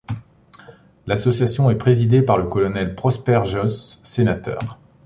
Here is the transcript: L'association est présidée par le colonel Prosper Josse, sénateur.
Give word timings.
L'association 1.05 1.69
est 1.69 1.77
présidée 1.77 2.23
par 2.23 2.39
le 2.39 2.49
colonel 2.49 2.95
Prosper 2.95 3.41
Josse, 3.45 3.99
sénateur. 4.03 4.79